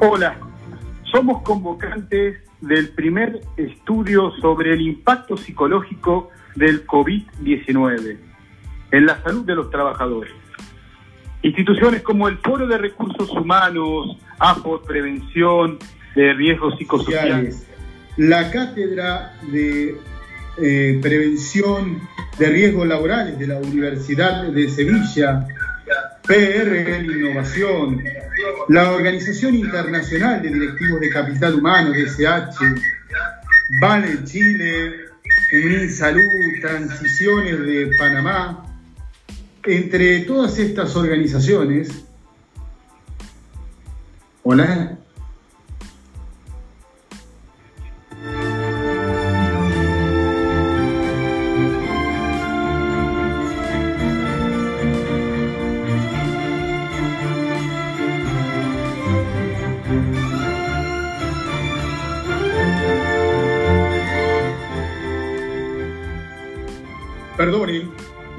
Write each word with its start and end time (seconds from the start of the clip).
Hola, 0.00 0.38
somos 1.10 1.42
convocantes 1.42 2.38
del 2.60 2.90
primer 2.90 3.40
estudio 3.56 4.30
sobre 4.40 4.74
el 4.74 4.80
impacto 4.80 5.36
psicológico 5.36 6.30
del 6.54 6.86
COVID-19 6.86 8.16
en 8.92 9.06
la 9.06 9.20
salud 9.24 9.44
de 9.44 9.56
los 9.56 9.70
trabajadores. 9.70 10.32
Instituciones 11.42 12.02
como 12.02 12.28
el 12.28 12.38
Foro 12.38 12.68
de 12.68 12.78
Recursos 12.78 13.28
Humanos, 13.30 14.16
AFO, 14.38 14.82
Prevención 14.82 15.78
de 16.14 16.32
Riesgos 16.32 16.78
Psicosociales, 16.78 17.66
la 18.16 18.52
Cátedra 18.52 19.34
de 19.50 19.96
eh, 20.58 21.00
Prevención 21.02 22.00
de 22.38 22.48
Riesgos 22.48 22.86
Laborales 22.86 23.36
de 23.36 23.48
la 23.48 23.58
Universidad 23.58 24.44
de 24.44 24.68
Sevilla, 24.68 25.44
PRL 26.26 27.04
Innovación, 27.04 28.04
la 28.68 28.92
Organización 28.92 29.54
Internacional 29.54 30.42
de 30.42 30.50
Directivos 30.50 31.00
de 31.00 31.10
Capital 31.10 31.54
Humano, 31.54 31.92
DSH, 31.92 32.58
Vale 33.80 34.24
Chile, 34.24 35.08
Unin 35.52 35.90
Salud, 35.90 36.22
Transiciones 36.60 37.58
de 37.60 37.90
Panamá, 37.98 38.64
entre 39.64 40.20
todas 40.20 40.58
estas 40.58 40.94
organizaciones, 40.96 41.88
hola, 44.42 44.98
Perdonen, 67.38 67.90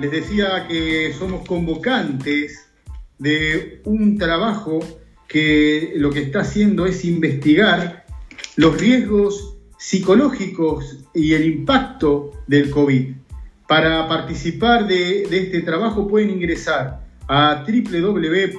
les 0.02 0.11
decía 0.11 0.67
que 0.67 1.14
somos 1.17 1.47
convocantes 1.47 2.67
de 3.17 3.81
un 3.86 4.17
trabajo 4.17 4.80
que 5.25 5.94
lo 5.95 6.09
que 6.09 6.23
está 6.23 6.42
haciendo 6.42 6.86
es 6.86 7.05
investigar 7.05 8.05
los 8.58 8.77
riesgos 8.77 9.55
psicológicos 9.77 11.05
y 11.14 11.33
el 11.33 11.45
impacto 11.45 12.31
del 12.45 12.70
COVID. 12.72 13.14
Para 13.70 14.05
participar 14.09 14.86
de, 14.86 15.22
este 15.23 15.61
trabajo 15.61 16.05
pueden 16.05 16.31
ingresar 16.31 17.08
a 17.30 17.64
www.afor.es 17.66 18.50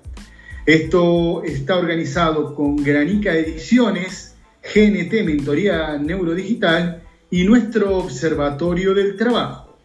Esto 0.66 1.42
está 1.44 1.78
organizado 1.78 2.54
con 2.54 2.76
Granica 2.76 3.34
Ediciones, 3.34 4.36
GNT 4.62 5.24
Mentoría 5.24 5.98
Neurodigital 5.98 7.02
y 7.32 7.46
nuestro 7.46 7.98
Observatorio 7.98 8.94
del 8.94 9.16
Trabajo. 9.16 9.78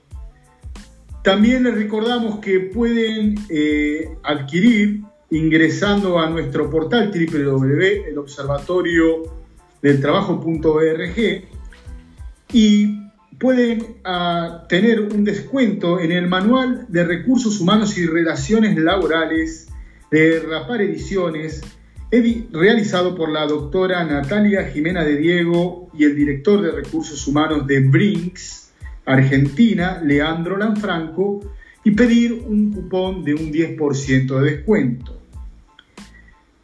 También 1.23 1.63
les 1.65 1.75
recordamos 1.75 2.41
que 2.41 2.61
pueden 2.61 3.37
eh, 3.51 4.17
adquirir 4.25 5.03
ingresando 5.31 6.19
a 6.19 6.29
nuestro 6.29 6.69
portal 6.71 7.13
www.elobservatorio 7.13 9.40
del 9.83 10.01
trabajo.org 10.01 11.45
y 12.53 13.01
pueden 13.39 13.97
ah, 14.05 14.67
tener 14.69 15.01
un 15.01 15.25
descuento 15.25 15.99
en 15.99 16.13
el 16.13 16.29
Manual 16.29 16.87
de 16.89 17.05
Recursos 17.05 17.61
Humanos 17.61 17.97
y 17.97 18.07
Relaciones 18.07 18.77
Laborales 18.77 19.69
de 20.11 20.41
Rapar 20.41 20.83
Ediciones, 20.83 21.63
realizado 22.53 23.15
por 23.15 23.31
la 23.31 23.47
doctora 23.47 24.05
Natalia 24.05 24.65
Jimena 24.65 25.05
de 25.05 25.17
Diego 25.17 25.89
y 25.95 26.05
el 26.05 26.17
director 26.17 26.61
de 26.61 26.73
Recursos 26.73 27.27
Humanos 27.27 27.67
de 27.67 27.81
Brinks, 27.81 28.73
Argentina, 29.07 30.01
Leandro 30.05 30.57
Lanfranco, 30.57 31.41
y 31.85 31.93
pedir 31.93 32.33
un 32.33 32.73
cupón 32.73 33.25
de 33.25 33.35
un 33.35 33.53
10% 33.53 34.41
de 34.41 34.51
descuento. 34.51 35.20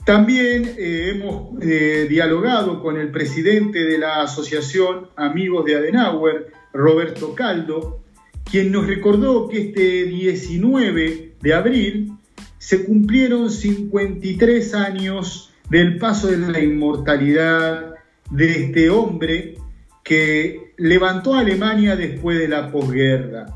También 0.07 0.77
eh, 0.79 1.11
hemos 1.17 1.61
eh, 1.61 2.07
dialogado 2.09 2.81
con 2.81 2.97
el 2.97 3.11
presidente 3.11 3.85
de 3.85 3.99
la 3.99 4.23
Asociación 4.23 5.09
Amigos 5.17 5.65
de 5.65 5.75
Adenauer, 5.75 6.53
Roberto 6.73 7.35
Caldo, 7.35 8.05
quien 8.49 8.71
nos 8.71 8.87
recordó 8.87 9.49
que 9.49 9.63
este 9.63 10.05
19 10.05 11.33
de 11.43 11.55
abril 11.55 12.13
se 12.57 12.85
cumplieron 12.85 13.51
53 13.51 14.75
años 14.75 15.53
del 15.71 15.99
paso 15.99 16.29
de 16.29 16.39
la 16.39 16.61
inmortalidad 16.61 17.97
de 18.31 18.63
este 18.63 18.91
hombre 18.91 19.57
que 20.05 20.73
levantó 20.77 21.35
a 21.35 21.41
Alemania 21.41 21.97
después 21.97 22.39
de 22.39 22.47
la 22.47 22.71
posguerra. 22.71 23.47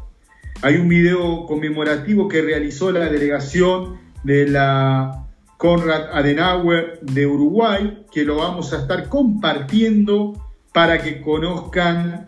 Hay 0.63 0.79
un 0.79 0.89
video 0.89 1.47
conmemorativo 1.47 2.27
que 2.27 2.43
realizó 2.43 2.91
la 2.91 3.09
delegación 3.09 4.01
de 4.25 4.49
la 4.49 5.30
Conrad 5.61 6.09
Adenauer 6.15 7.01
de 7.03 7.27
Uruguay, 7.27 8.07
que 8.11 8.25
lo 8.25 8.37
vamos 8.37 8.73
a 8.73 8.79
estar 8.79 9.11
compartiendo 9.11 10.33
para 10.73 11.03
que 11.03 11.21
conozcan 11.21 12.27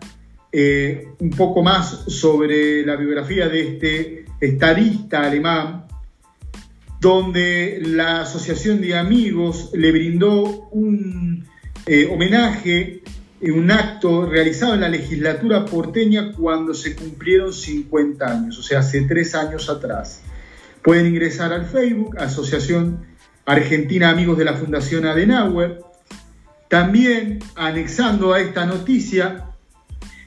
eh, 0.53 1.09
un 1.19 1.31
poco 1.31 1.63
más 1.63 2.05
sobre 2.09 2.85
la 2.85 2.95
biografía 2.97 3.49
de 3.49 3.61
este 3.69 4.25
estadista 4.39 5.23
alemán, 5.23 5.87
donde 7.01 7.81
la 7.83 8.21
Asociación 8.21 8.83
de 8.83 8.99
Amigos 8.99 9.71
le 9.73 9.93
brindó 9.93 10.69
un 10.69 11.47
eh, 11.87 12.11
homenaje, 12.13 13.03
un 13.41 13.71
acto 13.71 14.27
realizado 14.27 14.75
en 14.75 14.83
la 14.83 14.91
legislatura 14.91 15.65
porteña 15.65 16.33
cuando 16.33 16.75
se 16.75 16.95
cumplieron 16.95 17.55
50 17.55 18.27
años, 18.27 18.59
o 18.59 18.63
sea, 18.63 18.81
hace 18.81 19.01
tres 19.09 19.35
años 19.35 19.71
atrás. 19.71 20.21
Pueden 20.83 21.07
ingresar 21.07 21.51
al 21.55 21.65
Facebook, 21.65 22.19
Asociación 22.19 23.12
Argentina 23.45 24.11
Amigos 24.11 24.39
de 24.39 24.45
la 24.45 24.55
Fundación 24.55 25.07
Adenauer. 25.07 25.81
También, 26.69 27.41
anexando 27.55 28.33
a 28.33 28.41
esta 28.41 28.67
noticia, 28.67 29.47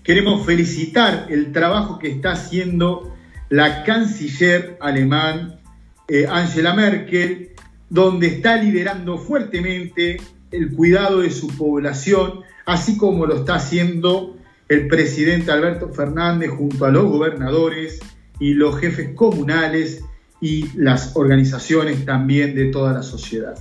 queremos 0.03 0.45
felicitar 0.45 1.27
el 1.29 1.51
trabajo 1.51 1.97
que 1.97 2.09
está 2.11 2.33
haciendo 2.33 3.15
la 3.49 3.83
canciller 3.83 4.77
alemán 4.79 5.59
eh, 6.07 6.27
Angela 6.29 6.73
Merkel, 6.73 7.51
donde 7.89 8.27
está 8.27 8.57
liderando 8.57 9.17
fuertemente 9.17 10.17
el 10.51 10.71
cuidado 10.73 11.21
de 11.21 11.31
su 11.31 11.47
población, 11.47 12.41
así 12.65 12.97
como 12.97 13.25
lo 13.25 13.37
está 13.37 13.55
haciendo 13.55 14.35
el 14.67 14.87
presidente 14.87 15.51
Alberto 15.51 15.89
Fernández 15.89 16.49
junto 16.51 16.85
a 16.85 16.91
los 16.91 17.05
gobernadores 17.05 17.99
y 18.39 18.53
los 18.53 18.79
jefes 18.79 19.11
comunales 19.15 20.03
y 20.41 20.69
las 20.75 21.15
organizaciones 21.15 22.05
también 22.05 22.55
de 22.55 22.65
toda 22.65 22.93
la 22.93 23.03
sociedad. 23.03 23.57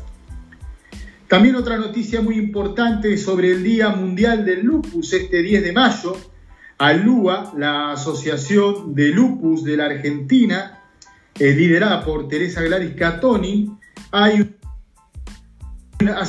También 1.29 1.57
otra 1.57 1.79
noticia 1.79 2.21
muy 2.21 2.37
importante 2.37 3.17
sobre 3.17 3.53
el 3.53 3.63
Día 3.63 3.89
Mundial 3.89 4.45
del 4.45 4.65
Lupus, 4.65 5.13
este 5.13 5.43
10 5.43 5.65
de 5.65 5.73
mayo, 5.73 6.17
ALUA, 6.79 7.53
la 7.57 7.93
Asociación 7.93 8.95
de 8.95 9.09
Lupus 9.09 9.65
de 9.65 9.77
la 9.77 9.87
Argentina, 9.87 10.81
eh, 11.39 11.53
liderada 11.53 12.05
por 12.05 12.29
Teresa 12.29 12.63
Gladys 12.63 12.95
Catoni, 12.95 13.77
hace 14.13 14.55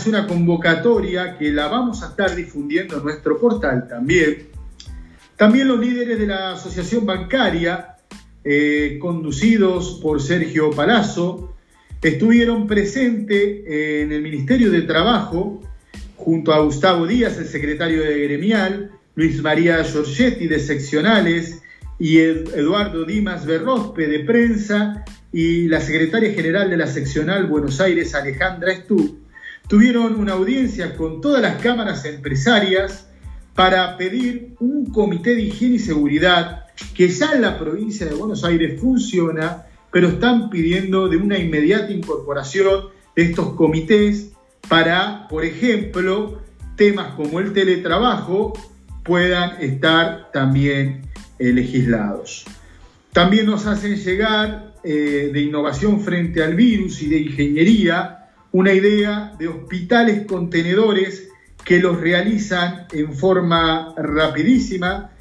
una 0.10 0.26
convocatoria 0.26 1.38
que 1.38 1.52
la 1.52 1.68
vamos 1.68 2.02
a 2.02 2.08
estar 2.08 2.36
difundiendo 2.36 2.98
en 2.98 3.04
nuestro 3.04 3.40
portal 3.40 3.88
también. 3.88 4.48
También 5.36 5.68
los 5.68 5.80
líderes 5.80 6.18
de 6.18 6.28
la 6.28 6.54
Asociación 6.54 7.06
Bancaria 7.06 7.95
eh, 8.46 9.00
conducidos 9.02 10.00
por 10.02 10.22
Sergio 10.22 10.70
Palazzo, 10.72 11.56
estuvieron 12.02 12.68
presentes 12.68 13.64
en 13.66 14.12
el 14.12 14.22
Ministerio 14.22 14.72
de 14.72 14.84
Trabajo 14.84 15.62
junto 16.16 16.54
a 16.54 16.60
Gustavo 16.60 17.08
Díaz, 17.08 17.38
el 17.38 17.48
secretario 17.48 18.04
de 18.04 18.20
Gremial, 18.22 18.92
Luis 19.16 19.42
María 19.42 19.84
Giorgetti 19.84 20.48
de 20.48 20.60
Seccionales 20.60 21.64
y 21.98 22.20
Eduardo 22.20 23.06
Dimas 23.06 23.46
Berrospe 23.46 24.08
de 24.08 24.20
Prensa 24.20 25.04
y 25.32 25.68
la 25.68 25.82
secretaria 25.82 26.34
general 26.34 26.70
de 26.70 26.78
la 26.78 26.88
Seccional 26.88 27.48
Buenos 27.48 27.82
Aires, 27.82 28.14
Alejandra 28.14 28.72
Estú, 28.72 29.20
tuvieron 29.68 30.16
una 30.20 30.34
audiencia 30.34 30.96
con 30.96 31.20
todas 31.22 31.42
las 31.42 31.62
cámaras 31.62 32.06
empresarias 32.06 33.10
para 33.56 33.98
pedir 33.98 34.54
un 34.60 34.86
comité 34.92 35.34
de 35.36 35.42
higiene 35.42 35.76
y 35.76 35.80
seguridad 35.80 36.65
que 36.94 37.08
ya 37.10 37.34
en 37.34 37.42
la 37.42 37.58
provincia 37.58 38.06
de 38.06 38.16
Buenos 38.16 38.44
Aires 38.44 38.80
funciona, 38.80 39.66
pero 39.92 40.10
están 40.10 40.50
pidiendo 40.50 41.08
de 41.08 41.18
una 41.18 41.38
inmediata 41.38 41.92
incorporación 41.92 42.90
de 43.16 43.24
estos 43.24 43.54
comités 43.54 44.32
para, 44.68 45.28
por 45.30 45.46
ejemplo, 45.46 46.42
temas 46.76 47.14
como 47.16 47.40
el 47.40 47.54
teletrabajo 47.54 48.54
puedan 49.04 49.62
estar 49.62 50.32
también 50.32 51.04
eh, 51.40 51.54
legislados. 51.54 52.46
También 53.14 53.46
nos 53.46 53.66
hacen 53.66 53.96
llegar 53.96 54.74
eh, 54.84 55.30
de 55.32 55.42
innovación 55.42 56.02
frente 56.02 56.44
al 56.44 56.56
virus 56.56 57.02
y 57.02 57.08
de 57.08 57.20
ingeniería 57.20 58.30
una 58.52 58.74
idea 58.74 59.34
de 59.38 59.48
hospitales 59.48 60.26
contenedores 60.26 61.30
que 61.64 61.80
los 61.80 62.00
realizan 62.00 62.86
en 62.92 63.14
forma 63.14 63.94
rapidísima 63.98 65.12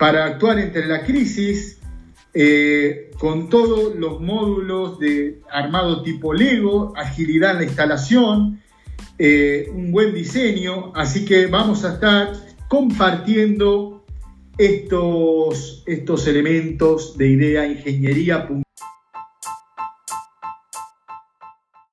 para 0.00 0.24
actuar 0.24 0.58
entre 0.58 0.86
la 0.86 1.04
crisis, 1.04 1.78
eh, 2.32 3.10
con 3.18 3.50
todos 3.50 3.94
los 3.96 4.18
módulos 4.20 4.98
de 4.98 5.42
armado 5.50 6.02
tipo 6.02 6.32
Lego, 6.32 6.94
agilidad 6.96 7.50
en 7.50 7.56
la 7.58 7.64
instalación, 7.64 8.60
un 9.74 9.92
buen 9.92 10.14
diseño, 10.14 10.92
así 10.94 11.26
que 11.26 11.46
vamos 11.46 11.84
a 11.84 11.92
estar 11.92 12.32
compartiendo 12.68 14.06
estos, 14.56 15.82
estos 15.86 16.26
elementos 16.26 17.18
de 17.18 17.28
idea 17.28 17.66
ingeniería. 17.66 18.48